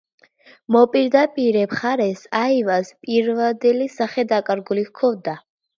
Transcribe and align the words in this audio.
მოპირდაპირე 0.75 1.61
მხარეს 1.73 2.25
აივანს 2.41 2.93
პირვანდელი 3.05 3.91
სახე 4.01 4.31
დაკარგული 4.35 4.93
ჰქონდა. 4.93 5.43